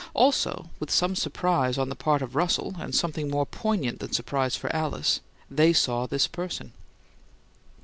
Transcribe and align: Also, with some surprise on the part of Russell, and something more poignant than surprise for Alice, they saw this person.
Also, 0.15 0.71
with 0.79 0.89
some 0.89 1.15
surprise 1.15 1.77
on 1.77 1.89
the 1.89 1.95
part 1.95 2.23
of 2.23 2.35
Russell, 2.35 2.73
and 2.79 2.95
something 2.95 3.29
more 3.29 3.45
poignant 3.45 3.99
than 3.99 4.11
surprise 4.11 4.55
for 4.55 4.75
Alice, 4.75 5.21
they 5.47 5.73
saw 5.73 6.07
this 6.07 6.25
person. 6.25 6.73